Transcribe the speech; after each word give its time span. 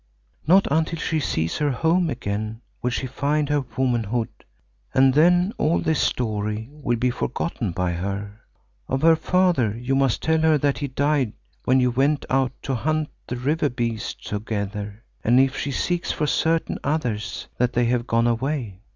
Not 0.47 0.65
until 0.71 0.97
she 0.97 1.19
sees 1.19 1.59
her 1.59 1.69
home 1.69 2.09
again 2.09 2.61
will 2.81 2.89
she 2.89 3.05
find 3.05 3.49
her 3.49 3.61
womanhood, 3.77 4.29
and 4.95 5.13
then 5.13 5.53
all 5.59 5.77
this 5.79 6.01
story 6.01 6.67
will 6.71 6.97
be 6.97 7.11
forgotten 7.11 7.71
by 7.71 7.91
her. 7.91 8.41
Of 8.87 9.03
her 9.03 9.15
father 9.15 9.77
you 9.77 9.95
must 9.95 10.23
tell 10.23 10.39
her 10.41 10.57
that 10.57 10.79
he 10.79 10.87
died 10.87 11.33
when 11.65 11.79
you 11.79 11.91
went 11.91 12.25
out 12.31 12.53
to 12.63 12.73
hunt 12.73 13.09
the 13.27 13.35
river 13.37 13.69
beasts 13.69 14.15
together, 14.27 15.03
and 15.23 15.39
if 15.39 15.55
she 15.55 15.69
seeks 15.69 16.11
for 16.11 16.25
certain 16.25 16.79
others, 16.83 17.47
that 17.59 17.73
they 17.73 17.85
have 17.85 18.07
gone 18.07 18.25
away. 18.25 18.79